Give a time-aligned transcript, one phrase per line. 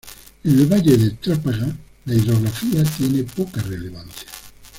[0.45, 4.25] En el Valle de Trápaga la hidrografía tiene poca relevancia.